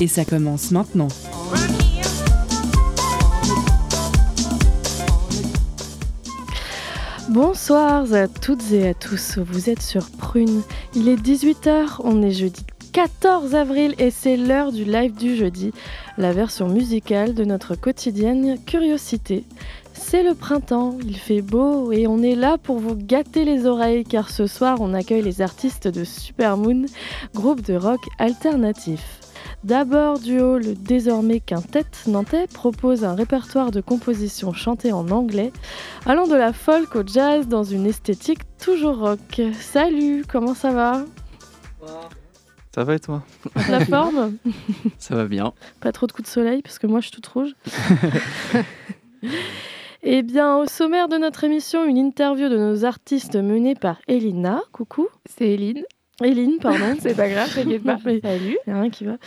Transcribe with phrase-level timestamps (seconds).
[0.00, 1.08] Et ça commence maintenant.
[7.28, 10.62] Bonsoir à toutes et à tous, vous êtes sur Prune.
[10.94, 15.72] Il est 18h, on est jeudi 14 avril et c'est l'heure du live du jeudi,
[16.16, 19.44] la version musicale de notre quotidienne Curiosité.
[19.92, 24.04] C'est le printemps, il fait beau et on est là pour vous gâter les oreilles
[24.04, 26.86] car ce soir on accueille les artistes de Supermoon,
[27.34, 29.17] groupe de rock alternatif.
[29.64, 35.52] D'abord, duo, le désormais quintet nantais propose un répertoire de compositions chantées en anglais,
[36.06, 39.42] allant de la folk au jazz dans une esthétique toujours rock.
[39.60, 41.04] Salut, comment ça va?
[42.74, 43.24] Ça va et toi?
[43.68, 44.36] La forme?
[44.98, 45.52] Ça va bien.
[45.80, 47.54] Pas trop de coups de soleil parce que moi je suis toute rouge.
[50.04, 54.62] Eh bien, au sommaire de notre émission, une interview de nos artistes menée par Elina.
[54.70, 55.08] Coucou.
[55.26, 55.82] C'est Eline.
[56.24, 57.98] Eline, pardon, c'est pas grave, t'inquiète pas.
[58.22, 58.58] Salut.
[58.66, 59.18] Il y a rien qui va.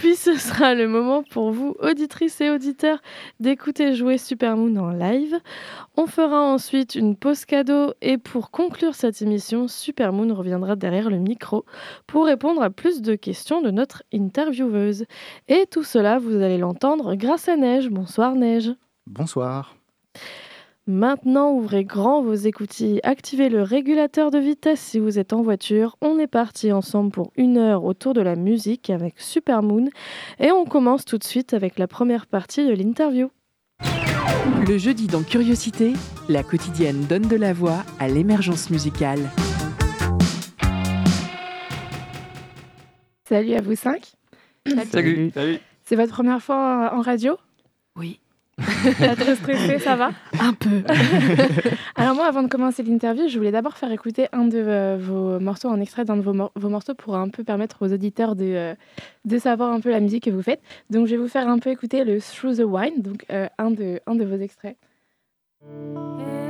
[0.00, 2.98] Puis ce sera le moment pour vous, auditrices et auditeurs,
[3.38, 5.36] d'écouter jouer Supermoon en live.
[5.96, 11.18] On fera ensuite une pause cadeau et pour conclure cette émission, Supermoon reviendra derrière le
[11.18, 11.64] micro
[12.08, 15.04] pour répondre à plus de questions de notre intervieweuse.
[15.46, 17.88] Et tout cela, vous allez l'entendre grâce à Neige.
[17.90, 18.72] Bonsoir Neige.
[19.06, 19.76] Bonsoir.
[20.86, 25.96] Maintenant, ouvrez grand vos écoutilles, activez le régulateur de vitesse si vous êtes en voiture.
[26.00, 29.90] On est parti ensemble pour une heure autour de la musique avec Supermoon
[30.38, 33.30] et on commence tout de suite avec la première partie de l'interview.
[34.66, 35.92] Le jeudi dans Curiosité,
[36.28, 39.30] la quotidienne donne de la voix à l'émergence musicale.
[43.28, 44.12] Salut à vous cinq.
[44.90, 45.30] Salut.
[45.32, 45.58] Salut.
[45.84, 47.36] C'est votre première fois en radio?
[47.96, 48.18] Oui.
[48.98, 50.10] Pas trop stressé, ça va?
[50.40, 50.82] Un peu.
[51.96, 55.40] Alors moi, avant de commencer l'interview, je voulais d'abord faire écouter un de euh, vos
[55.40, 58.36] morceaux, en extrait d'un de vos, mor- vos morceaux pour un peu permettre aux auditeurs
[58.36, 58.74] de, euh,
[59.24, 60.60] de savoir un peu la musique que vous faites.
[60.90, 63.70] Donc je vais vous faire un peu écouter le Through the Wine, donc euh, un,
[63.70, 64.76] de, un de vos extraits.
[65.62, 66.49] Alors,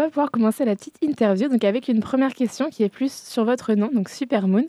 [0.00, 3.44] va pouvoir commencer la petite interview donc avec une première question qui est plus sur
[3.44, 4.66] votre nom, donc Supermoon.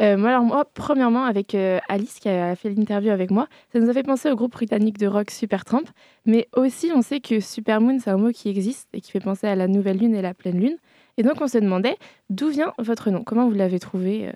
[0.00, 3.80] Euh, moi, alors moi, premièrement, avec euh, Alice qui a fait l'interview avec moi, ça
[3.80, 5.84] nous a fait penser au groupe britannique de rock Supertramp,
[6.26, 9.46] mais aussi on sait que Supermoon, c'est un mot qui existe et qui fait penser
[9.46, 10.76] à la nouvelle lune et la pleine lune.
[11.18, 11.96] Et donc, on se demandait
[12.30, 13.22] d'où vient votre nom?
[13.22, 14.32] Comment vous l'avez trouvé euh?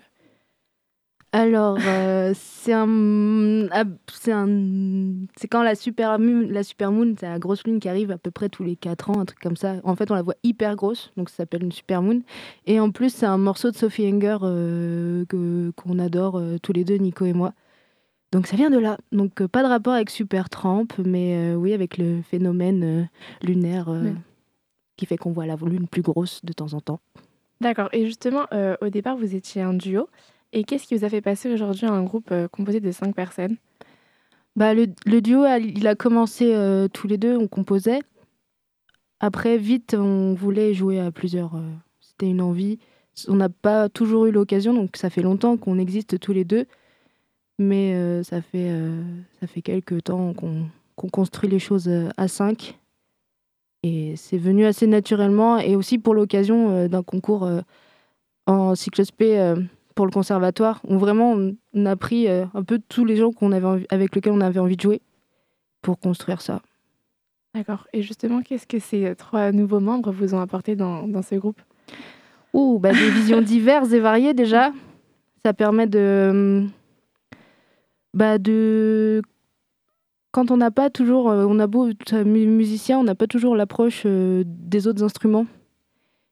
[1.33, 4.47] Alors, euh, c'est un, ah, c'est un,
[5.35, 8.17] c'est quand la super moon, la super moon, c'est la grosse lune qui arrive à
[8.17, 9.75] peu près tous les 4 ans, un truc comme ça.
[9.83, 12.21] En fait, on la voit hyper grosse, donc ça s'appelle une super moon.
[12.65, 16.71] Et en plus, c'est un morceau de Sophie Enger euh, que qu'on adore euh, tous
[16.71, 17.53] les deux, Nico et moi.
[18.31, 18.97] Donc ça vient de là.
[19.11, 23.09] Donc pas de rapport avec Super Tramp, mais oui avec le phénomène
[23.43, 24.13] lunaire Ouais.
[24.97, 26.99] qui fait qu'on voit la lune plus grosse de temps en temps.
[27.61, 27.89] D'accord.
[27.93, 28.45] Et justement,
[28.81, 30.09] au départ, vous étiez un duo.
[30.57, 33.57] Et qu'est-ce qui vous a fait passer aujourd'hui un groupe euh, composé de cinq personnes?
[34.55, 34.87] Bah, le,
[35.21, 37.99] duo, il a commencé euh, tous les deux, on composait.
[39.19, 41.53] Après, vite, on voulait jouer à plusieurs.
[41.53, 42.79] euh, C'était une envie.
[43.27, 46.65] On n'a pas toujours eu l'occasion, donc ça fait longtemps qu'on existe tous les deux.
[47.59, 48.71] Mais ça, fait,
[49.39, 50.69] ça fait quelques temps qu'on
[51.09, 52.77] construit les choses à cinq.
[53.81, 57.49] Et c'est venu assez naturellement et aussi pour l'occasion d'un concours
[58.45, 59.55] en cyclospé
[59.97, 61.35] pour le conservatoire où vraiment
[61.73, 64.77] on a pris un peu tous les gens qu'on avait avec lesquels on avait envie
[64.77, 65.01] de jouer
[65.81, 66.61] pour construire ça.
[67.55, 67.87] D'accord.
[67.93, 71.59] Et justement, qu'est-ce que ces trois nouveaux membres vous ont apporté dans, dans ce groupe?
[72.53, 74.71] Ouh, bah, des visions diverses et variées déjà.
[75.43, 76.67] Ça permet de,
[78.13, 79.23] bah, de
[80.31, 83.55] quand on n'a pas toujours, euh, on a beau être musicien, on n'a pas toujours
[83.55, 85.47] l'approche euh, des autres instruments.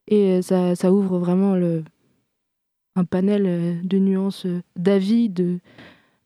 [0.08, 1.84] Et ça, ça ouvre vraiment le,
[2.96, 5.60] un panel euh, de nuances, d'avis, de,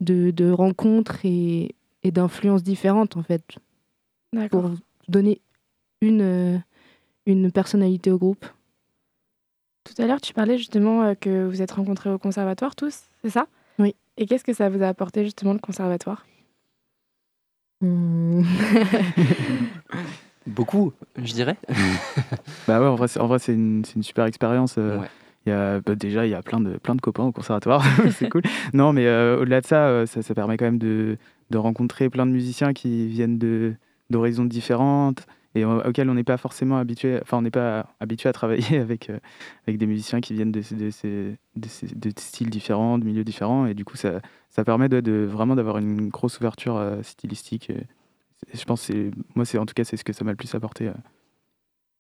[0.02, 3.44] de, de, rencontres et, et d'influences différentes, en fait.
[4.52, 4.72] Pour
[5.08, 5.42] donner
[6.02, 6.62] une,
[7.26, 8.46] une personnalité au groupe.
[9.84, 13.48] Tout à l'heure, tu parlais justement que vous êtes rencontrés au conservatoire tous, c'est ça?
[13.80, 13.96] Oui.
[14.18, 16.28] Et qu'est-ce que ça vous a apporté justement le conservatoire?
[17.82, 18.44] Hmm.
[20.48, 21.58] Beaucoup, je dirais.
[22.68, 24.76] bah ouais, en vrai, en vrai c'est une, une, super expérience.
[24.78, 25.00] Euh,
[25.46, 28.42] bah, déjà, il y a plein de, copains au conservatoire, c'est cool.
[28.74, 31.18] Non, mais euh, au-delà de ça, euh, ça, ça, permet quand même de,
[31.54, 33.40] rencontrer plein de musiciens qui viennent
[34.10, 35.26] d'horizons différentes,
[35.56, 39.10] et auquel on n'est pas forcément habitué, enfin on n'est pas habitué à travailler avec,
[39.10, 39.18] euh,
[39.68, 44.22] avec des musiciens qui viennent de, styles différents, de milieux différents, et du coup ça,
[44.64, 47.72] permet de, vraiment d'avoir une grosse ouverture stylistique.
[48.54, 50.92] je pense c'est moi en tout cas c'est ce que ça m'a le plus apporté.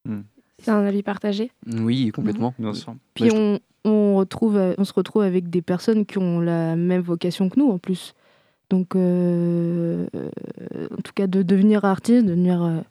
[0.07, 0.21] Euh.
[0.61, 2.53] C'est un avis partagé Oui, complètement.
[2.59, 2.95] Bien sûr.
[3.13, 7.49] Puis on, on, retrouve, on se retrouve avec des personnes qui ont la même vocation
[7.49, 8.13] que nous en plus.
[8.69, 10.05] Donc, en
[11.03, 12.83] tout cas, de devenir artiste, de devenir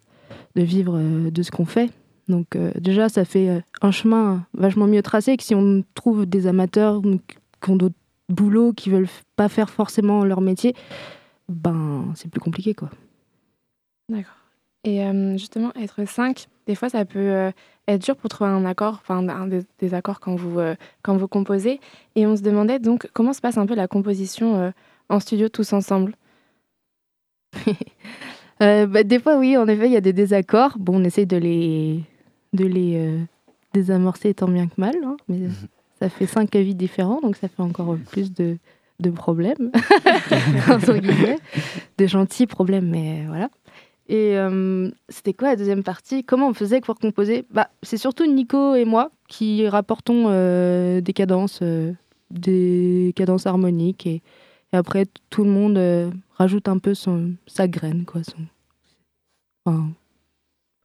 [0.55, 1.91] de vivre euh, de ce qu'on fait.
[2.29, 6.27] Donc euh, déjà, ça fait euh, un chemin vachement mieux tracé que si on trouve
[6.27, 7.01] des amateurs
[7.63, 7.95] qui ont d'autres
[8.29, 10.75] boulots, qui veulent pas faire forcément leur métier,
[11.49, 12.91] ben c'est plus compliqué quoi.
[14.11, 14.35] D'accord.
[14.85, 15.03] Et
[15.37, 17.51] justement, être cinq, des fois, ça peut
[17.89, 20.61] être dur pour trouver un accord, enfin un des, accords quand vous,
[21.03, 21.81] quand vous composez.
[22.15, 24.73] Et on se demandait donc comment se passe un peu la composition
[25.09, 26.15] en studio tous ensemble.
[28.61, 30.79] Euh, bah, des fois, oui, en effet, il y a des désaccords.
[30.79, 32.03] Bon, on essaye de les,
[32.53, 33.21] de les euh,
[33.73, 35.53] désamorcer tant bien que mal, hein, mais mhm.
[36.01, 38.59] ça fait cinq avis différents, donc ça fait encore plus de,
[38.99, 39.71] de problèmes,
[40.69, 41.39] entre guillemets,
[41.99, 43.49] de gentils problèmes, mais voilà.
[44.09, 46.25] Et euh, c'était quoi la deuxième partie?
[46.25, 47.45] Comment on faisait pour composer?
[47.51, 50.29] Bah, C'est surtout Nico et moi qui rapportons
[51.01, 51.63] des cadences,
[52.31, 54.23] des cadences harmoniques et,
[54.73, 58.23] et après, tout le monde euh, rajoute un peu son, sa graine, quoi.
[58.23, 58.37] Son,
[59.65, 59.89] enfin,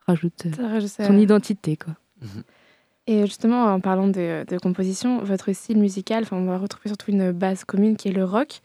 [0.07, 1.95] rajoute, euh, son identité, quoi.
[2.21, 2.43] Mhm.
[3.05, 7.33] Et justement, en parlant de, de, composition, votre style musical, on va retrouver surtout une
[7.33, 8.61] base commune qui est le rock.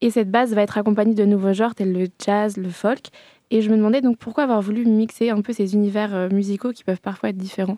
[0.00, 3.08] Et cette base va être accompagnée de nouveaux genres tels le jazz, le folk.
[3.52, 6.72] Et je me demandais donc pourquoi avoir voulu mixer un peu ces univers euh, musicaux
[6.72, 7.76] qui peuvent parfois être différents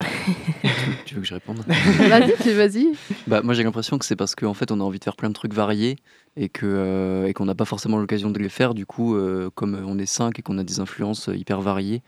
[1.04, 1.58] tu veux que je réponde?
[1.66, 2.92] Vas-y, vas-y.
[3.26, 5.28] Bah, moi, j'ai l'impression que c'est parce qu'en fait, on a envie de faire plein
[5.28, 5.96] de trucs variés
[6.36, 8.74] et que euh, et qu'on n'a pas forcément l'occasion de les faire.
[8.74, 12.02] Du coup, euh, comme on est cinq et qu'on a des influences hyper variées,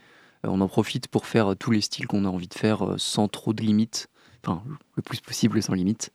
[0.45, 3.29] euh, on en profite pour faire tous les styles qu'on a envie de faire sans
[3.29, 4.09] trop de limites,
[4.43, 4.63] enfin
[4.97, 6.11] le plus possible sans limites.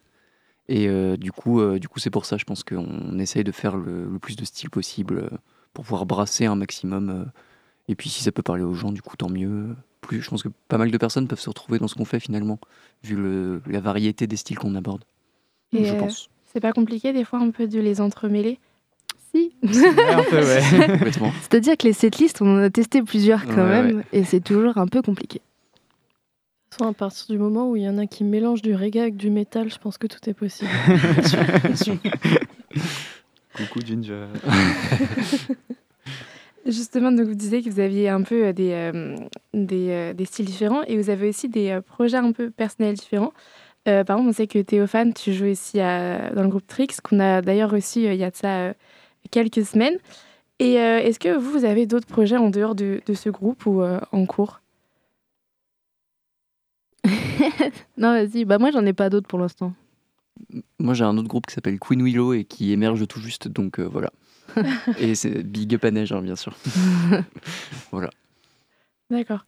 [0.68, 0.88] Et
[1.18, 4.20] du coup, du coup, c'est pour ça, je pense qu'on essaye de faire le, le,
[4.20, 5.30] plus de styles possible
[5.74, 7.32] pour pouvoir brasser un maximum.
[7.88, 10.22] et puis, si ça peut parler aux gens, du coup, tant mieux plus.
[10.22, 12.60] Je pense que pas mal de personnes peuvent se retrouver dans ce qu'on fait finalement,
[13.04, 15.06] vu le, la variété des styles qu'on aborde.
[15.72, 16.30] Et je euh, pense.
[16.52, 18.60] C'est pas compliqué des fois un peu de les entremêler
[19.34, 19.54] si.
[19.64, 20.28] C'est-à-dire
[21.78, 25.02] que les setlists, on en a testé plusieurs quand même, et c'est toujours un peu
[25.02, 25.40] compliqué.
[26.76, 29.18] Soit à partir du moment où il y en a qui mélangent du reggae avec
[29.18, 30.72] du métal, je pense que tout est possible.
[33.56, 34.28] Coucou Ginger.
[36.66, 39.16] Justement, donc vous disiez que vous aviez un peu euh, des, euh,
[39.54, 43.34] des, euh, des, styles différents et vous avez aussi des projets un peu personnels différents.
[43.86, 47.42] par exemple, on sait que Théophane, tu joues ici dans le groupe Trix, qu'on a
[47.42, 48.74] d'ailleurs reçu il y a de ça
[49.32, 49.98] quelques semaines.
[50.60, 53.82] Et est-ce que vous, vous avez d'autres projets en dehors de, de ce groupe ou
[53.84, 54.62] en cours?
[57.98, 58.46] Non, vas-y.
[58.46, 59.74] Bah, moi, j'en ai pas d'autres pour l'instant.
[60.80, 63.80] Moi, j'ai un autre groupe qui s'appelle Queen Willow et qui émerge tout juste, donc
[63.80, 64.12] voilà.
[65.00, 66.56] Et c'est big up à neige, hein, bien sûr.
[67.92, 68.10] voilà.
[69.10, 69.46] D'accord.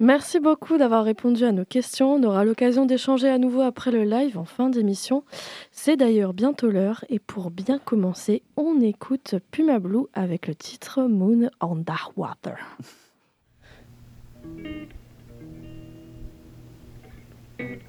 [0.00, 2.14] Merci beaucoup d'avoir répondu à nos questions.
[2.14, 5.24] On aura l'occasion d'échanger à nouveau après le live en fin d'émission.
[5.72, 7.04] C'est d'ailleurs bientôt l'heure.
[7.08, 12.58] Et pour bien commencer, on écoute Puma Blue avec le titre Moon on Dark Water.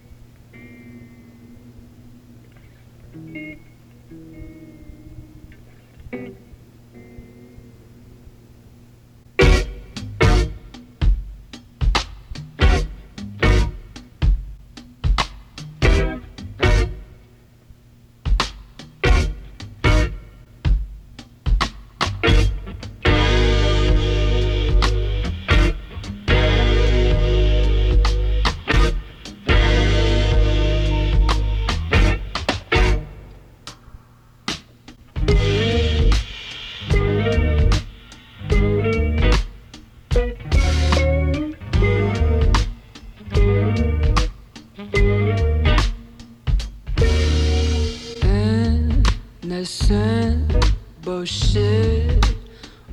[49.69, 50.73] percent
[51.03, 52.25] bullshit.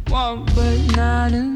[0.08, 1.55] One but not enough.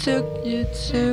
[0.00, 1.09] Took you to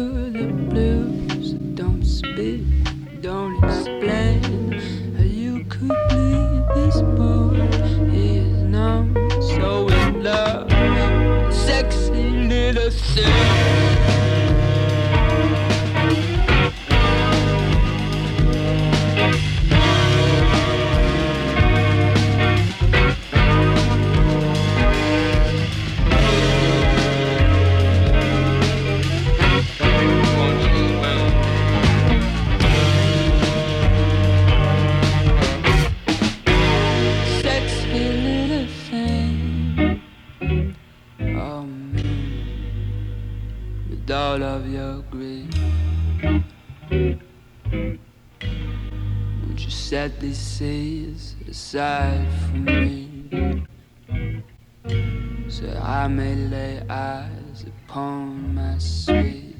[57.65, 59.55] upon my sweet,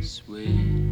[0.00, 0.89] sweet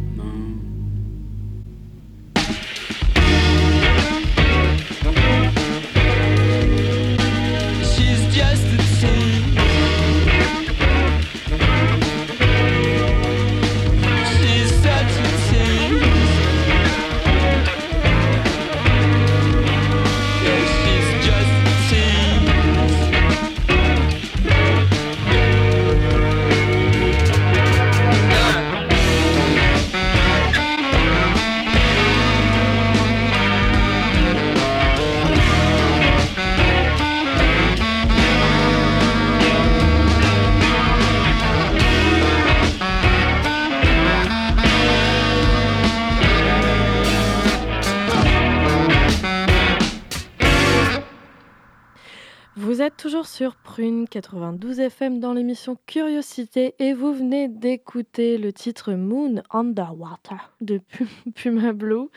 [54.09, 61.07] 92 FM dans l'émission Curiosité et vous venez d'écouter le titre Moon Underwater de Pu-
[61.35, 62.07] Puma Blue.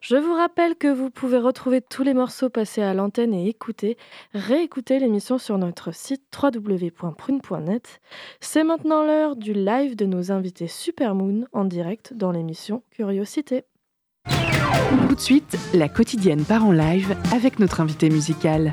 [0.00, 3.96] Je vous rappelle que vous pouvez retrouver tous les morceaux passés à l'antenne et écouter,
[4.34, 8.00] réécouter l'émission sur notre site www.prune.net.
[8.40, 13.64] C'est maintenant l'heure du live de nos invités Supermoon en direct dans l'émission Curiosité.
[15.08, 18.72] Tout de suite, la quotidienne part en live avec notre invité musical.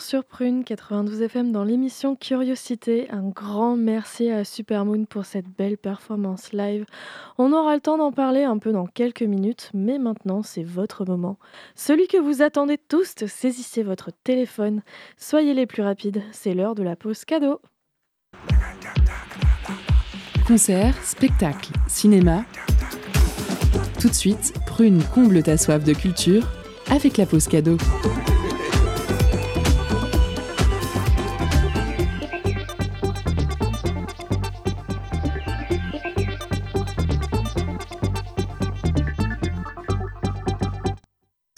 [0.00, 3.08] Sur Prune 92 FM dans l'émission Curiosité.
[3.10, 6.84] Un grand merci à Supermoon pour cette belle performance live.
[7.38, 11.04] On aura le temps d'en parler un peu dans quelques minutes, mais maintenant c'est votre
[11.04, 11.38] moment.
[11.76, 14.82] Celui que vous attendez tous, saisissez votre téléphone.
[15.16, 17.60] Soyez les plus rapides, c'est l'heure de la pause cadeau.
[20.48, 22.44] Concert, spectacle, cinéma.
[24.00, 26.48] Tout de suite, Prune comble ta soif de culture
[26.90, 27.76] avec la pause cadeau.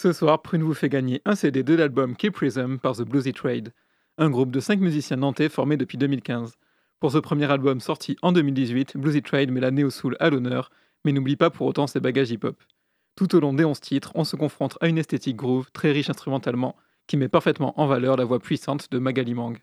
[0.03, 3.33] Ce soir, Prune vous fait gagner un CD de l'album Keep Prism par The Bluesy
[3.33, 3.73] Trade,
[4.19, 6.57] un groupe de 5 musiciens nantais formé depuis 2015.
[6.99, 10.73] Pour ce premier album sorti en 2018, Bluesy Trade met la néo-soul à l'honneur,
[11.05, 12.61] mais n'oublie pas pour autant ses bagages hip-hop.
[13.15, 16.11] Tout au long des 11 titres, on se confronte à une esthétique groove très riche
[16.11, 16.75] instrumentalement,
[17.07, 19.57] qui met parfaitement en valeur la voix puissante de Magali Mang.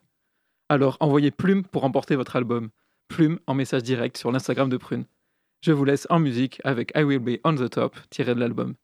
[0.70, 2.70] Alors envoyez Plume pour remporter votre album.
[3.10, 5.04] Plume en message direct sur l'Instagram de Prune.
[5.60, 8.76] Je vous laisse en musique avec I Will Be On The Top tiré de l'album.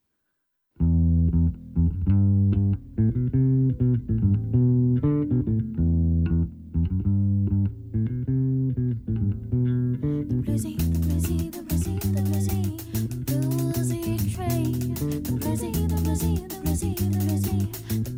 [15.09, 18.14] the Brizzy, the Brizzy, the Brizzy, the Brizzy.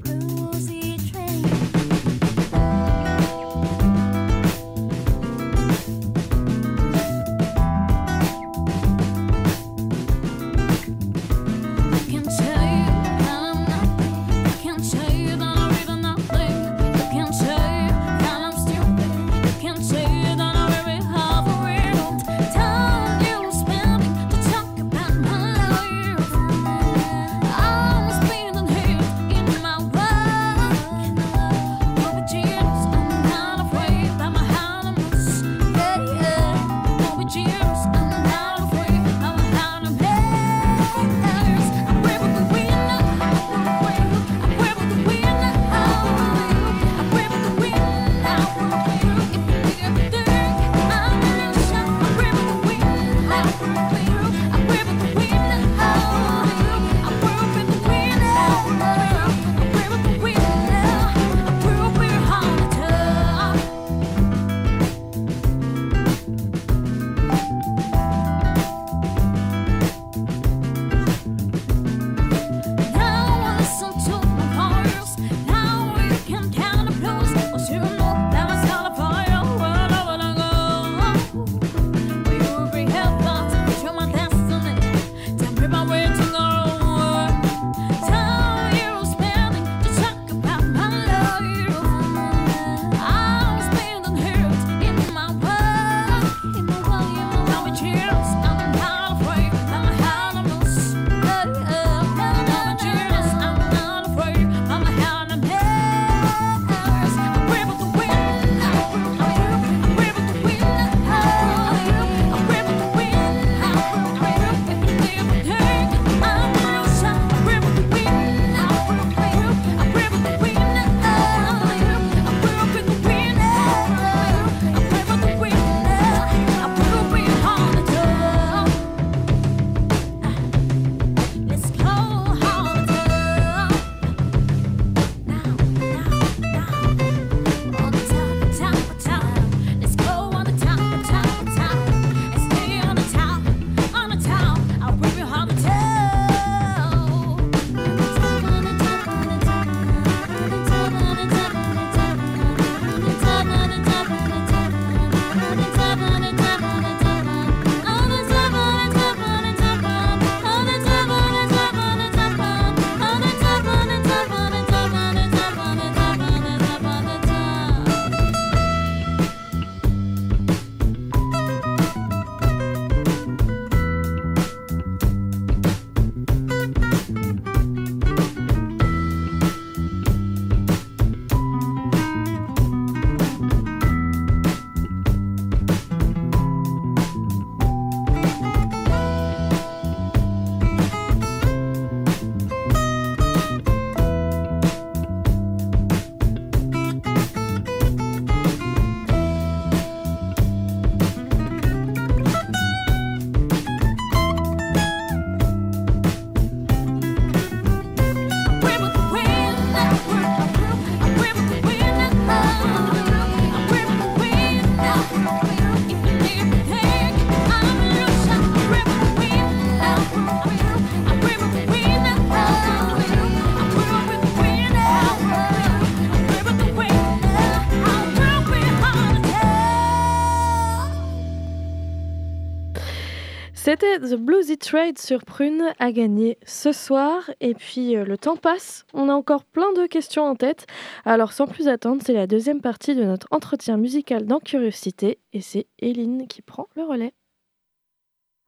[233.79, 237.29] C'était The Bluesy Trade sur Prune à gagner ce soir.
[237.41, 240.65] Et puis euh, le temps passe, on a encore plein de questions en tête.
[241.05, 245.19] Alors sans plus attendre, c'est la deuxième partie de notre entretien musical dans Curiosité.
[245.31, 247.13] Et c'est Eline qui prend le relais.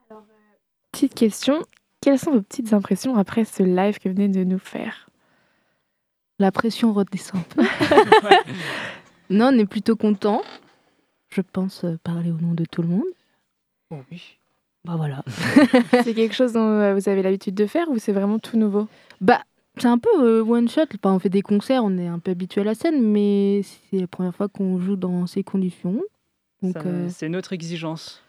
[0.09, 0.57] Alors, euh,
[0.91, 1.61] petite question,
[2.01, 5.11] quelles sont vos petites impressions après ce live que vous venez de nous faire?
[6.39, 7.63] La pression redescend un peu.
[9.29, 10.41] non, on est plutôt content.
[11.29, 13.05] Je pense euh, parler au nom de tout le monde.
[13.91, 14.38] Oh oui.
[14.85, 15.23] Bah voilà.
[16.03, 18.87] c'est quelque chose dont euh, vous avez l'habitude de faire ou c'est vraiment tout nouveau?
[19.21, 19.41] Bah,
[19.77, 20.83] c'est un peu euh, one shot.
[20.95, 23.61] Enfin, on fait des concerts, on est un peu habitué à la scène, mais
[23.91, 26.01] c'est la première fois qu'on joue dans ces conditions.
[26.61, 28.23] Donc, euh, C'est notre exigence.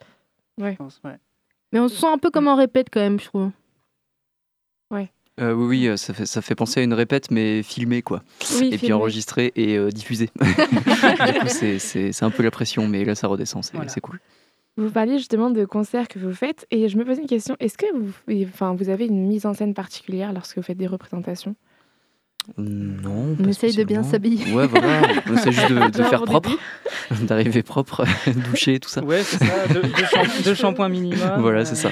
[0.61, 0.72] Ouais.
[0.72, 1.16] je pense, ouais.
[1.72, 3.51] Mais on se sent un peu comme en répète quand même, je trouve.
[5.40, 8.22] Euh, oui, oui, ça fait, ça fait penser à une répète, mais filmée, quoi.
[8.59, 10.28] Oui, et puis enregistrée et euh, diffusée.
[10.40, 13.88] du coup, c'est- c'est c'est un peu la pression, mais là, ça redescend, c'est Voilà.
[13.88, 14.20] c'est cool.
[14.76, 17.56] Vous parliez justement de concerts que vous faites et je me posais une question.
[17.60, 18.12] Est-ce que vous,
[18.48, 21.54] enfin, vous avez une mise en scène particulière lorsque vous faites des représentations?
[22.56, 23.36] Non.
[23.38, 24.52] On essaye de bien s'habiller.
[24.54, 25.02] Ouais, voilà.
[25.28, 26.50] On essaie juste de, de faire propre,
[27.22, 28.04] d'arriver propre,
[28.50, 29.04] doucher, tout ça.
[29.04, 29.82] Ouais, c'est ça, deux,
[30.44, 31.40] deux shampoings minimum.
[31.40, 31.90] Voilà, euh, c'est ça.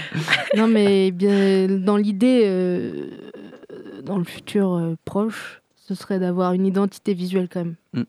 [0.57, 3.11] Non, mais bien, dans l'idée, euh,
[4.03, 8.07] dans le futur euh, proche, ce serait d'avoir une identité visuelle quand même.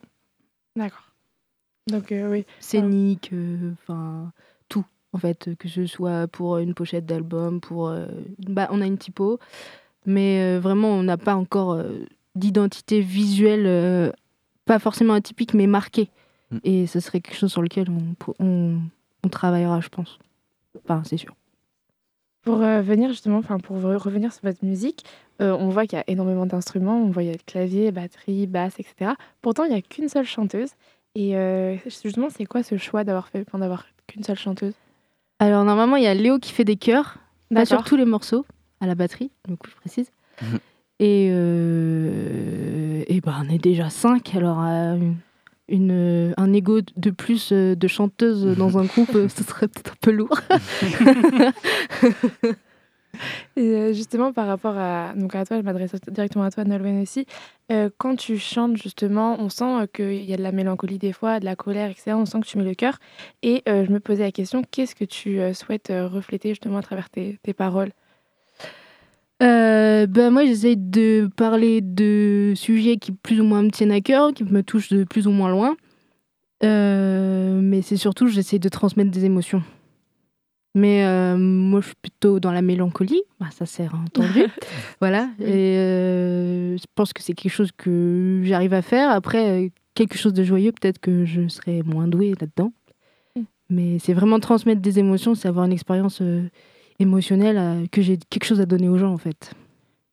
[0.76, 1.11] D'accord.
[1.88, 2.45] Donc euh, oui.
[2.59, 3.32] Scénique,
[3.74, 4.32] enfin.
[5.14, 7.88] En fait, que ce soit pour une pochette d'album, pour.
[7.89, 8.05] euh,
[8.47, 9.39] bah, on a une typo,
[10.05, 12.05] mais euh, vraiment, on n'a pas encore euh,
[12.36, 14.12] d'identité visuelle, euh,
[14.66, 16.10] pas forcément atypique, mais marquée.
[16.51, 16.57] Mm.
[16.64, 18.80] Et ce serait quelque chose sur lequel on, on,
[19.24, 20.20] on travaillera, je pense.
[20.84, 21.36] Enfin, c'est sûr.
[22.43, 25.03] Pour venir justement, enfin pour re- revenir sur votre musique,
[25.41, 27.91] euh, on voit qu'il y a énormément d'instruments, on voit il y a le clavier,
[27.91, 29.12] batterie, basse, etc.
[29.41, 30.70] Pourtant, il n'y a qu'une seule chanteuse.
[31.16, 34.74] Et euh, justement, c'est quoi ce choix d'avoir fait, d'avoir qu'une seule chanteuse?
[35.40, 37.18] Alors, normalement, il y a Léo qui fait des chœurs.
[37.54, 38.46] Pas sur tous les morceaux,
[38.82, 40.12] à la batterie, du coup, je précise.
[41.02, 45.16] Et, euh, et ben, on est déjà cinq, alors euh, une,
[45.92, 49.94] une- un ego de plus euh, de chanteuse dans un groupe, euh, ce serait peut-être
[49.94, 50.42] un peu lourd.
[53.55, 57.01] Et euh, justement, par rapport à, donc à toi, je m'adresse directement à toi, Nolwenn
[57.01, 57.26] aussi.
[57.72, 61.13] Euh, quand tu chantes, justement, on sent euh, qu'il y a de la mélancolie des
[61.13, 62.11] fois, de la colère, etc.
[62.15, 62.99] On sent que tu mets le cœur.
[63.43, 67.38] Et je me posais la question, qu'est-ce que tu souhaites refléter justement à travers tes,
[67.43, 67.91] tes paroles?
[69.39, 74.34] Ben, moi, j'essaye de parler de sujets qui plus ou moins me tiennent à cœur,
[74.34, 75.76] qui me touchent de plus ou moins loin.
[76.61, 79.63] Mais c'est surtout, j'essaie de transmettre des émotions.
[80.76, 83.22] Mais euh, moi, je suis plutôt dans la mélancolie.
[83.39, 84.43] Bah, ça sert entendu.
[85.01, 85.30] voilà.
[85.39, 89.09] Et euh, je pense que c'est quelque chose que j'arrive à faire.
[89.09, 92.72] Après, euh, quelque chose de joyeux, peut-être que je serais moins douée là-dedans.
[93.36, 93.41] Mm.
[93.72, 96.43] Mais c'est vraiment transmettre des émotions, c'est avoir une expérience euh,
[96.99, 99.53] émotionnelle, euh, que j'ai quelque chose à donner aux gens, en fait.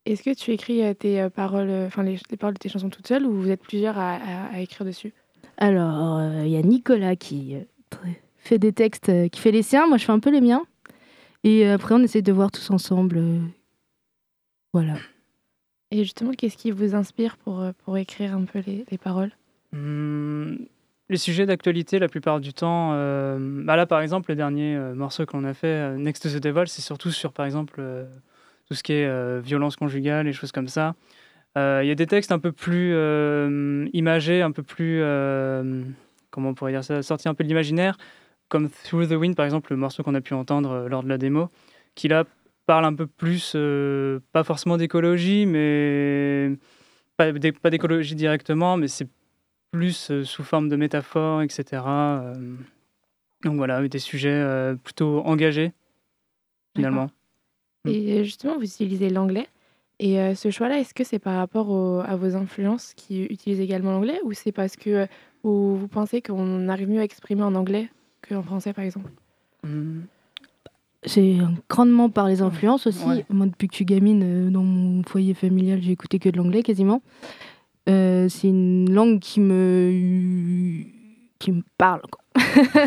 [0.05, 3.07] Est-ce que tu écris tes euh, paroles, enfin les, les paroles de tes chansons toute
[3.07, 5.13] seule ou vous êtes plusieurs à, à- à écrire dessus?
[5.57, 7.59] Alors, euh, il y a Nicolas qui euh,
[8.47, 10.63] fait des textes, euh, qui fait les siens, moi je fais un peu les miens.
[11.43, 13.17] Et euh, après, on essaie de voir tous ensemble.
[13.17, 13.39] euh,
[14.73, 14.95] voilà.
[15.91, 19.31] Et justement, qu'est-ce qui vous inspire pour, pour écrire un peu les, les paroles?
[19.71, 20.55] Hmm,
[21.09, 24.93] les sujets d'actualité, la plupart du temps, euh, bah là par exemple, le dernier euh,
[24.93, 28.05] morceau qu'on a fait, euh, Next to the Devil, c'est surtout sur par exemple euh,
[28.67, 30.95] tout ce qui est euh, violence conjugale et choses comme ça.
[31.57, 35.83] Euh, Il y a des textes un peu plus euh, imagés, un peu plus, euh,
[36.29, 37.97] comment on pourrait dire ça, sortis un peu de l'imaginaire,
[38.49, 41.09] comme Through the Wind par exemple, le morceau qu'on a pu entendre euh, lors de
[41.09, 41.49] la démo,
[41.95, 42.25] qui là
[42.65, 46.51] parle un peu plus, euh, pas forcément d'écologie, mais
[47.15, 49.07] pas d'é- pas d'écologie directement, mais c'est
[49.71, 51.83] plus euh, sous forme de métaphores, etc.
[51.85, 52.55] euh,
[53.43, 55.71] donc voilà, des sujets plutôt engagés,
[56.75, 57.09] finalement.
[57.85, 57.89] Mm.
[57.89, 59.47] Et justement, vous utilisez l'anglais.
[59.99, 63.91] Et ce choix-là, est-ce que c'est par rapport au- à vos influences qui utilisent également
[63.91, 65.07] l'anglais ou c'est parce que
[65.43, 67.89] vous pensez qu'on arrive mieux à exprimer en anglais
[68.27, 69.09] qu'en français, par exemple
[69.63, 70.01] Mm.
[71.03, 71.37] C'est
[71.69, 73.03] grandement par les influences aussi.
[73.05, 73.25] Ouais.
[73.29, 76.37] Moi, depuis que je suis gamine, euh, dans mon foyer familial, j'ai écouté que de
[76.37, 77.01] l'anglais quasiment.
[77.89, 80.83] Euh, c'est une langue qui me
[81.39, 82.01] qui me parle.
[82.11, 82.21] quoi.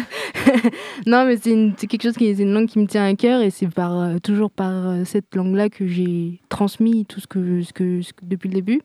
[1.07, 3.43] non, mais c'est une- quelque chose qui c'est une langue qui me tient à cœur
[3.43, 7.73] et c'est par euh, toujours par cette langue-là que j'ai transmis tout ce que, ce
[7.73, 8.81] que, ce que- depuis le début.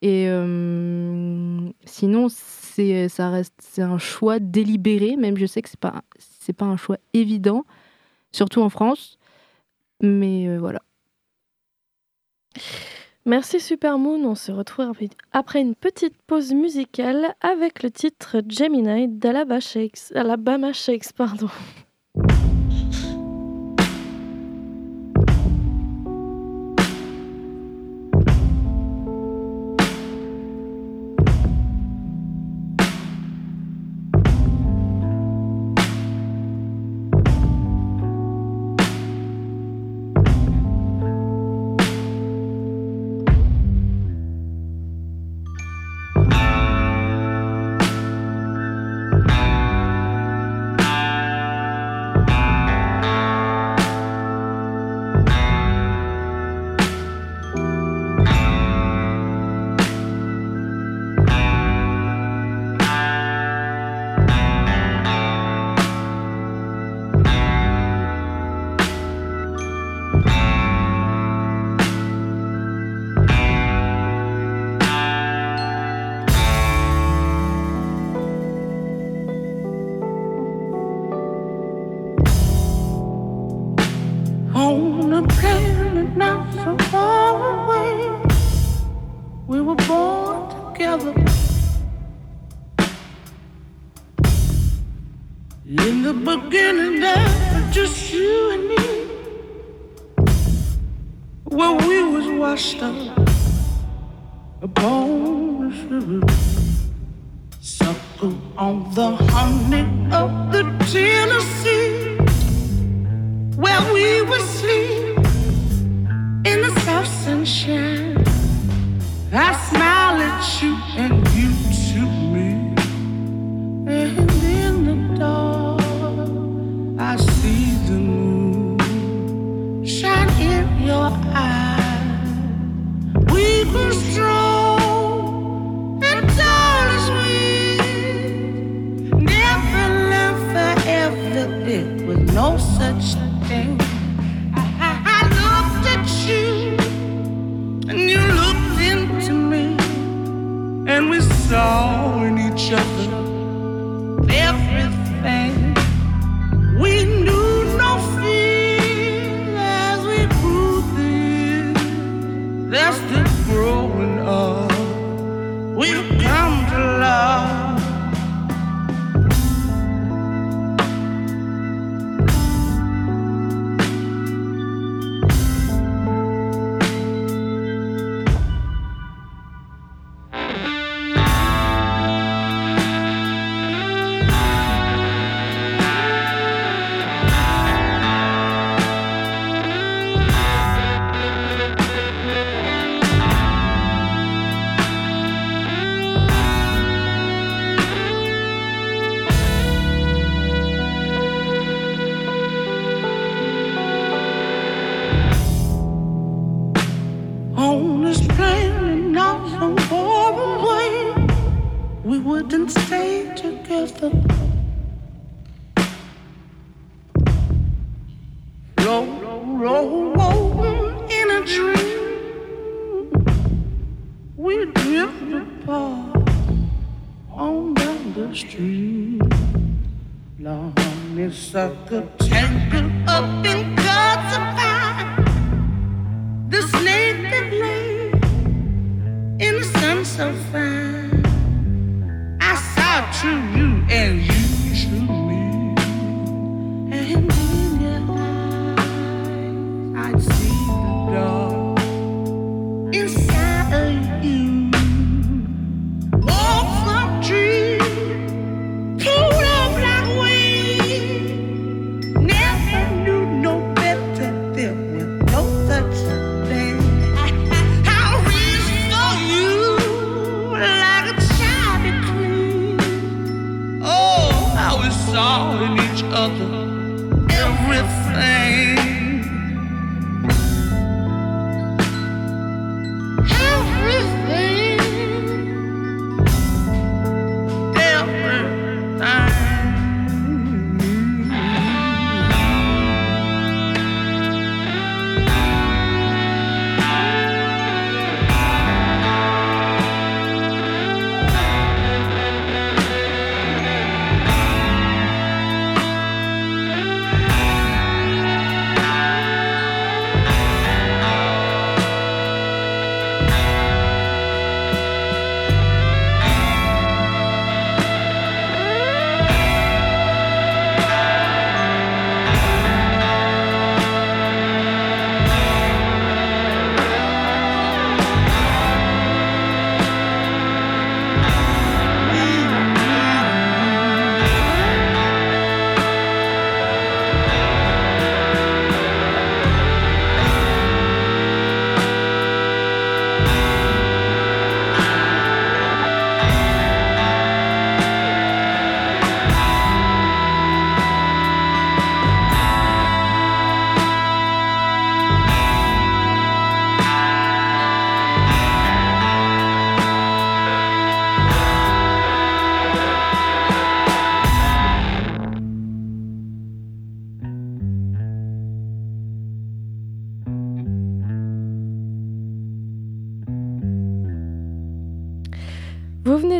[0.00, 5.16] Et euh, sinon, c'est ça reste c'est un choix délibéré.
[5.16, 6.02] Même je sais que c'est pas
[6.56, 7.64] pas un choix évident,
[8.32, 9.18] surtout en France.
[10.00, 10.80] Mais euh, voilà.
[13.26, 19.06] Merci Supermoon, on se retrouve après- après une petite pause musicale avec le titre Gemini
[19.08, 20.12] d'Alabama Shakes.
[20.14, 21.50] Alabama Shakes pardon.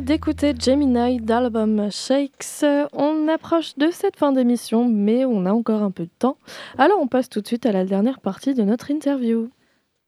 [0.09, 2.65] D'écouter Gemini d'album Shakes.
[2.95, 6.39] On approche de cette fin d'émission, mais on a encore un peu de temps.
[6.79, 9.51] Alors on passe tout de suite à la dernière partie de notre interview.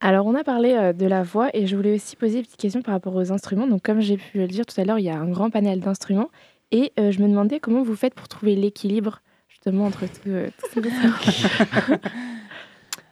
[0.03, 2.57] Alors, on a parlé euh, de la voix et je voulais aussi poser une petite
[2.57, 3.67] question par rapport aux instruments.
[3.67, 5.81] Donc, comme j'ai pu le dire tout à l'heure, il y a un grand panel
[5.81, 6.31] d'instruments
[6.73, 10.49] et euh, je me demandais comment vous faites pour trouver l'équilibre justement entre tout, euh,
[10.59, 11.99] tous ces instruments.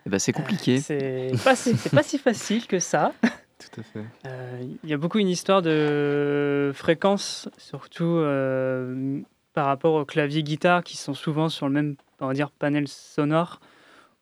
[0.06, 0.80] Eh ben, c'est compliqué.
[0.80, 3.12] C'est pas, si- c'est pas si facile que ça.
[3.58, 4.04] Tout à fait.
[4.26, 9.20] Euh, Il y a beaucoup une histoire de fréquence, surtout euh,
[9.52, 12.88] par rapport aux claviers guitare qui sont souvent sur le même on va dire, panel
[12.88, 13.60] sonore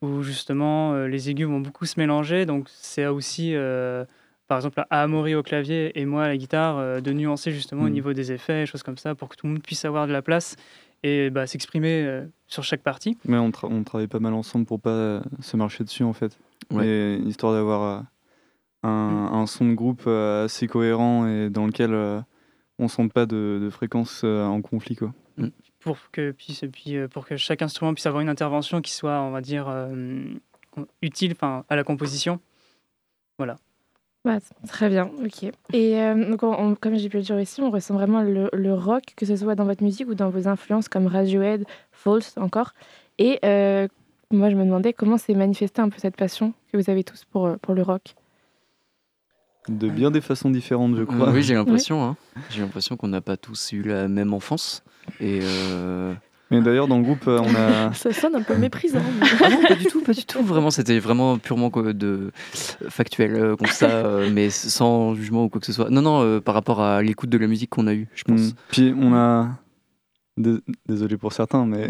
[0.02, 2.44] où justement euh, les aigus vont beaucoup se mélanger.
[2.46, 4.04] Donc c'est aussi, euh,
[4.48, 7.82] par exemple, à Amaury au clavier et moi à la guitare, euh, de nuancer justement
[7.84, 7.92] au Mm.
[7.92, 10.20] niveau des effets, choses comme ça, pour que tout le monde puisse avoir de la
[10.22, 10.56] place
[11.02, 13.16] et bah, s'exprimer euh, sur chaque partie.
[13.24, 16.38] Mais on, tra- on travaille pas mal ensemble pour pas se marcher dessus en fait.
[16.70, 16.86] Ouais.
[16.86, 18.02] Et histoire d'avoir euh,
[18.82, 18.88] un,
[19.32, 22.20] un son de groupe euh, assez cohérent et dans lequel euh,
[22.78, 25.12] on sente pas de, de fréquence euh, en conflit quoi.
[25.80, 29.30] pour que puisse puis pour que chaque instrument puisse avoir une intervention qui soit on
[29.30, 30.24] va dire euh,
[31.02, 32.38] utile enfin à la composition
[33.38, 33.56] voilà
[34.24, 35.44] Bah, très bien, ok.
[35.72, 38.48] Et euh, donc, on- on- comme j'ai pu le dire ici, on ressent vraiment le,
[38.52, 42.34] le rock, que ce soit dans votre musique ou dans vos influences comme Radiohead, False
[42.36, 42.72] encore.
[43.18, 43.86] Et euh,
[44.32, 47.24] moi, je me demandais comment s'est manifestée un peu cette passion que vous avez tous
[47.24, 48.16] pour, pour le rock.
[49.68, 51.30] De bien des façons différentes je crois.
[51.30, 52.04] Oui, j'ai l'impression.
[52.04, 52.16] hein.
[52.50, 54.82] J'ai l'impression qu'on n'a pas tous eu la même enfance.
[55.20, 56.12] Et euh,
[56.50, 59.00] Mais d'ailleurs dans le groupe euh, on a Ça sonne un peu méprisant.
[59.42, 60.42] Ah non, pas du tout, pas du tout.
[60.42, 62.30] Vraiment, c'était vraiment purement de
[62.88, 65.90] factuel, euh, comme ça, euh, mais sans jugement ou quoi que ce soit.
[65.90, 68.40] Non, non, euh, par rapport à l'écoute de la musique qu'on a eue, je pense.
[68.40, 68.52] Mm.
[68.70, 69.48] Puis on a.
[70.38, 71.88] Dés- Désolé pour certains, mais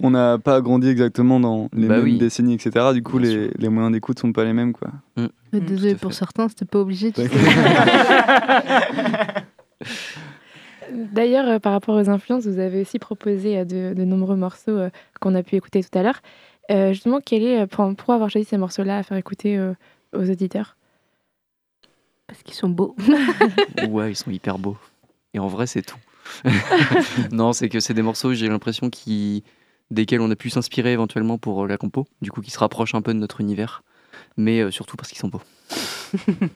[0.00, 2.18] on n'a pas grandi exactement dans les Bah mêmes oui.
[2.18, 2.92] décennies, etc.
[2.94, 4.88] Du coup, les, les moyens d'écoute sont pas les mêmes, quoi.
[5.16, 5.22] Mm.
[5.22, 6.18] Euh, tout Désolé pour fait.
[6.18, 7.12] certains, c'était pas obligé.
[11.12, 14.70] D'ailleurs, euh, par rapport aux influences, vous avez aussi proposé euh, de, de nombreux morceaux
[14.70, 14.90] euh,
[15.20, 16.20] qu'on a pu écouter tout à l'heure.
[16.70, 19.74] Euh, justement, quel est, pour, pourquoi avoir choisi ces morceaux-là à faire écouter euh,
[20.16, 20.76] aux auditeurs?
[22.26, 22.94] Parce qu'ils sont beaux.
[23.88, 24.76] Ouais, ils sont hyper beaux.
[25.34, 25.96] Et en vrai, c'est tout.
[27.32, 29.44] non, c'est que c'est des morceaux, j'ai l'impression, qui
[29.90, 32.94] desquels on a pu s'inspirer éventuellement pour euh, la compo, du coup, qui se rapprochent
[32.94, 33.82] un peu de notre univers,
[34.36, 35.42] mais euh, surtout parce qu'ils sont beaux.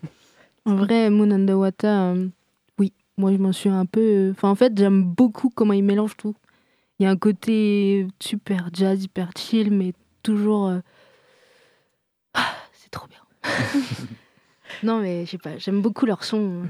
[0.65, 2.27] En vrai, Moon Underwater, euh,
[2.79, 4.01] oui, moi je m'en suis un peu.
[4.01, 6.37] euh, Enfin, en fait, j'aime beaucoup comment il mélange tout.
[6.99, 10.69] Il y a un côté super jazz, hyper chill, mais toujours.
[10.69, 10.79] euh,
[12.35, 13.19] ah, c'est trop bien.
[14.85, 16.63] non, mais je sais pas, j'aime beaucoup leur son.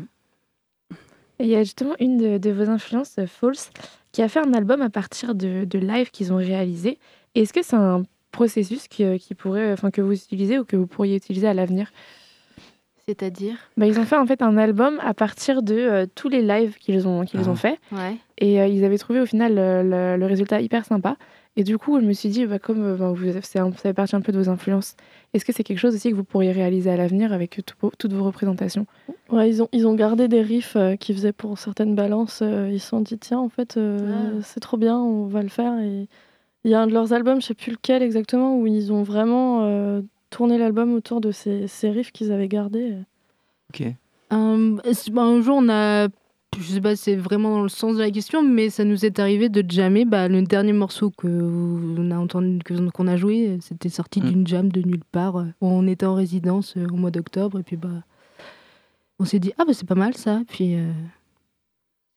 [1.38, 3.70] Et Il y a justement une de, de vos influences, euh, False,
[4.12, 6.98] qui a fait un album à partir de, de live qu'ils ont réalisé.
[7.34, 10.86] Est-ce que c'est un processus qui, qui pourrait, enfin, que vous utilisez ou que vous
[10.86, 11.90] pourriez utiliser à l'avenir?
[13.08, 13.56] C'est-à-dire?
[13.76, 16.76] Bah, Ils ont fait en fait un album à partir de euh, tous les lives
[16.78, 17.50] qu'ils ont, qu'ils Ah.
[17.50, 17.78] ont fait.
[17.90, 18.16] Ouais.
[18.38, 21.16] Et euh, ils avaient trouvé au final le, le- le résultat hyper sympa.
[21.56, 24.22] Et du coup, je me suis dit, bah, comme ben, vous, ça fait partie un
[24.22, 24.96] peu de vos influences,
[25.34, 28.12] est-ce que c'est quelque chose aussi que vous pourriez réaliser à l'avenir avec tout toutes
[28.12, 28.86] vos représentations?
[29.28, 32.40] Ouais, ils ont, ils ont gardé des riffs euh, qu'ils faisaient pour certaines balances.
[32.42, 35.48] euh, ils se sont dit, tiens, en fait, euh, c'est trop bien, on va le
[35.48, 35.78] faire.
[35.78, 36.08] Et
[36.64, 39.02] il y a un de leurs albums, je sais plus lequel exactement, où ils ont
[39.02, 40.00] vraiment euh,
[40.30, 42.94] tourné l'album autour de ces, ces riffs qu'ils avaient gardés.
[43.74, 43.88] Ok.
[44.30, 44.36] Bah,
[45.22, 46.08] un jour, on a.
[46.58, 49.04] Je sais pas si c'est vraiment dans le sens de la question, mais ça nous
[49.04, 50.04] est arrivé de jammer.
[50.04, 52.58] Bah, le dernier morceau que on a entendu,
[52.94, 54.24] qu'on a joué, c'était sorti Mm.
[54.28, 55.36] d'une jam de nulle part.
[55.38, 57.88] euh, On était en résidence euh, au mois d'octobre, et puis bah,
[59.18, 60.42] on s'est dit ah bah c'est pas mal ça.
[60.48, 60.90] Puis euh,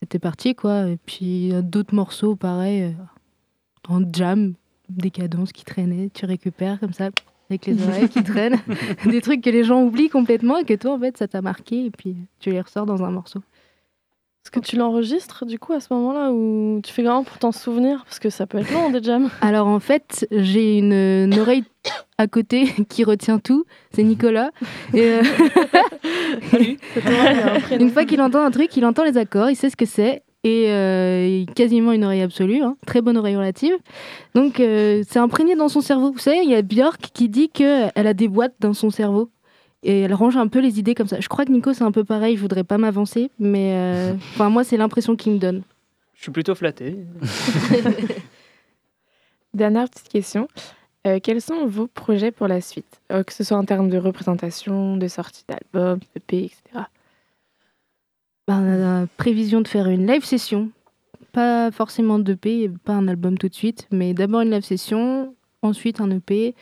[0.01, 0.87] c'était parti quoi.
[0.89, 2.93] Et puis d'autres morceaux pareil
[3.87, 4.53] en jam,
[4.89, 7.09] des cadences qui traînaient, tu récupères comme ça
[7.49, 8.59] avec les oreilles qui traînent,
[9.05, 11.85] des trucs que les gens oublient complètement et que toi en fait ça t'a marqué
[11.85, 13.41] et puis tu les ressors dans un morceau.
[14.45, 17.51] Est-ce que tu l'enregistres du coup à ce moment-là ou tu fais vraiment pour t'en
[17.51, 18.03] souvenir?
[18.05, 19.27] Parce que ça peut être long des jams.
[19.41, 21.63] Alors en fait, j'ai une, une oreille
[22.19, 24.51] à côté qui retient tout, c'est Nicolas.
[24.93, 25.23] Et, euh,
[27.71, 27.85] prénom.
[27.85, 30.21] une fois qu'il entend un truc, il entend les accords, il sait ce que c'est.
[30.43, 33.73] Et euh, quasiment une oreille absolue, hein, très bonne oreille relative.
[34.35, 36.11] Donc euh, c'est imprégné dans son cerveau.
[36.11, 39.31] Vous savez, il y a Björk qui dit qu'elle a des boîtes dans son cerveau.
[39.87, 41.19] Et elle range un peu les idées comme ça.
[41.19, 43.29] Je crois que Nico, c'est un peu pareil, je voudrais pas m'avancer.
[43.39, 45.61] Mais euh, enfin, moi, c'est l'impression qu'il me donne.
[46.15, 46.97] je suis plutôt flatté
[49.53, 50.47] Dernière petite question.
[51.05, 52.99] Euh, quels sont vos projets pour la suite?
[53.11, 56.85] Euh, Que ce soit en termes de représentation, de sortie d'albums, EP, etc.
[58.47, 60.71] Ben, on a la prévision de faire une live session.
[61.31, 66.01] Pas forcément d'EP, pas un album tout de suite, mais d'abord une live session, ensuite
[66.01, 66.55] un EP.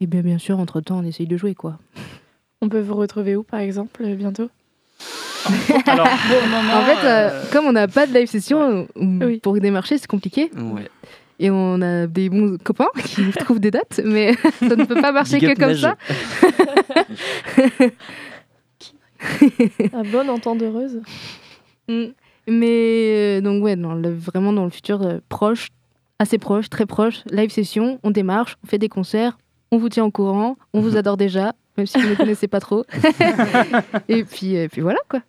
[0.00, 1.78] Et bien, bien sûr, entre-temps, on essaye de jouer, quoi.
[2.62, 4.48] On peut vous retrouver où, par exemple, euh, bientôt?
[5.86, 8.86] Alors, pour le moment, en fait, euh, euh, comme on n'a pas de live session,
[9.42, 10.50] pour démarcher, c'est compliqué.
[10.54, 10.88] Ouais.
[11.38, 15.00] Et on a des bons copains qui nous trouvent des dates, mais ça ne peut
[15.00, 15.96] pas marcher Big que up comme ça.
[19.92, 21.00] À bonne entente heureuse.
[21.88, 22.04] Mm.
[22.46, 25.68] Mais euh, donc ouais, dans le- vraiment dans le futur euh, proche,
[26.18, 29.38] assez proche, très proche, live session, on démarche, on fait des concerts,
[29.70, 32.60] on vous tient au courant, on vous adore déjà, même si vous ne connaissez pas
[32.60, 32.84] trop.
[34.08, 35.20] et puis, euh, puis voilà quoi.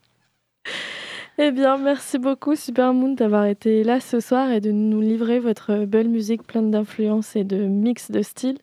[1.38, 5.86] Eh bien, merci beaucoup Supermoon d'avoir été là ce soir et de nous livrer votre
[5.86, 8.57] belle musique pleine d'influences et de mix de styles.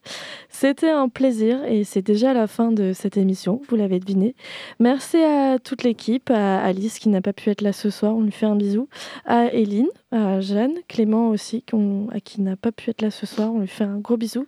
[0.50, 4.34] C'était un plaisir et c'est déjà la fin de cette émission, vous l'avez deviné.
[4.80, 8.20] Merci à toute l'équipe, à Alice qui n'a pas pu être là ce soir, on
[8.20, 8.86] lui fait un bisou,
[9.24, 11.64] à Eline, à Jeanne, Clément aussi,
[12.12, 14.46] à qui n'a pas pu être là ce soir, on lui fait un gros bisou,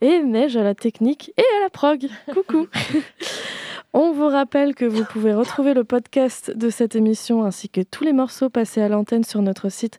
[0.00, 2.08] et Neige à la technique et à la prog.
[2.34, 2.66] Coucou
[3.92, 8.04] On vous rappelle que vous pouvez retrouver le podcast de cette émission ainsi que tous
[8.04, 9.98] les morceaux passés à l'antenne sur notre site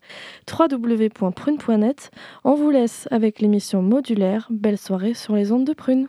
[0.49, 2.09] www.prune.net.
[2.45, 4.47] On vous laisse avec l'émission modulaire.
[4.49, 6.07] Belle soirée sur les ondes de Prune.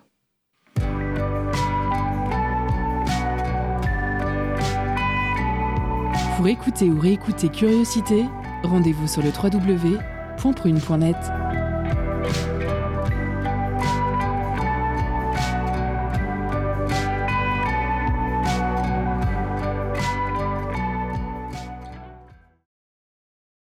[6.37, 8.25] Pour écouter ou réécouter Curiosité,
[8.63, 11.17] rendez-vous sur le www.prune.net.